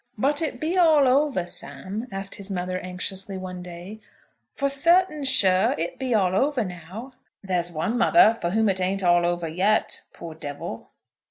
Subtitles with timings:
[0.17, 3.99] "But it be all over, Sam?" asked his mother, anxiously one day.
[4.55, 9.03] "For certain sure it be all over now?" "There's one, mother, for whom it ain't
[9.03, 10.89] all over yet; poor devil."